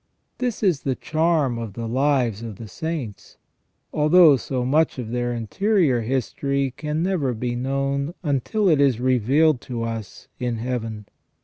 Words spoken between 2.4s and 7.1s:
of the saints, although so much of their interior history can